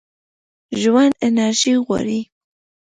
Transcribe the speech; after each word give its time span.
ژوند 0.81 1.13
انرژي 1.27 1.73
غواړي. 1.85 2.19